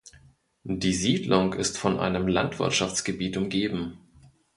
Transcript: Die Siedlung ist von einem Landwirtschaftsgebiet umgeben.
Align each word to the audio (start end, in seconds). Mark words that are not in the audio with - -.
Die 0.63 0.95
Siedlung 0.95 1.53
ist 1.53 1.77
von 1.77 1.99
einem 1.99 2.27
Landwirtschaftsgebiet 2.27 3.37
umgeben. 3.37 3.99